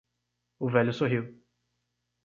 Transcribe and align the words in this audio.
O 0.57 0.67
velho 0.73 0.93
sorriu. 0.99 1.23